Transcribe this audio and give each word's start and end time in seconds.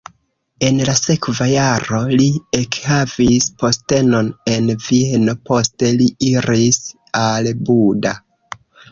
En 0.67 0.77
la 0.89 0.93
sekva 0.99 1.45
jaro 1.49 1.97
li 2.19 2.29
ekhavis 2.59 3.49
postenon 3.63 4.31
en 4.53 4.71
Vieno, 4.85 5.35
poste 5.49 5.91
li 5.99 6.07
iris 6.29 6.79
al 7.21 7.51
Buda. 7.69 8.15